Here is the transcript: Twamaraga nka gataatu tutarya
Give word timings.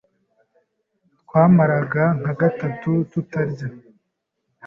Twamaraga 1.21 2.03
nka 2.19 2.33
gataatu 2.39 2.91
tutarya 3.11 3.67